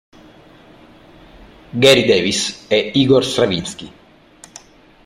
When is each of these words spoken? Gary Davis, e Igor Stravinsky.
Gary 1.81 2.07
Davis, 2.07 2.65
e 2.67 2.93
Igor 2.95 3.23
Stravinsky. 3.23 3.91